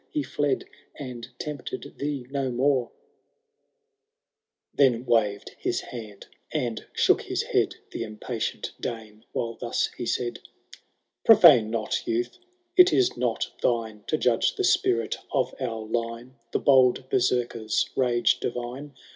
[0.09, 2.89] He fled and tempted thee no more!
[4.73, 4.73] VIII.
[4.91, 10.39] Then waved his hand, and shook his head The impatient Dane, while thus he said:
[10.73, 10.73] ^
[11.23, 12.39] Pro&ne not, youths—
[12.79, 18.39] it is not thine To judge the spirit of our line— The bold Berserkar^ rage
[18.39, 18.95] divine.